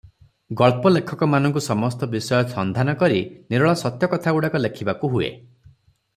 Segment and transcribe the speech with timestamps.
[0.59, 3.21] ଗଳ୍ପ ଲେଖକମାନଙ୍କୁ ସମସ୍ତ ବିଷୟ ସନ୍ଧାନ କରି
[3.53, 5.31] ନିରୋଳ ସତ୍ୟ କଥାଗୁଡିକ ଲେଖିବାକୁ ହୁଏ।